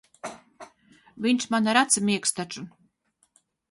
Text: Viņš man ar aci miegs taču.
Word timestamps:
Viņš 1.27 1.47
man 1.57 1.71
ar 1.75 1.83
aci 1.85 2.05
miegs 2.11 2.37
taču. 2.43 2.69